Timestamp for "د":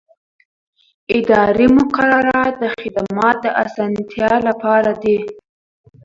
2.61-2.63, 3.41-3.45